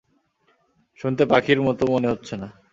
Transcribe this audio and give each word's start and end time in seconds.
শুনতে 0.99 1.23
পাখির 1.25 1.59
মতো 1.61 1.83
মনে 1.87 2.07
হচ্ছে 2.07 2.33
না। 2.37 2.47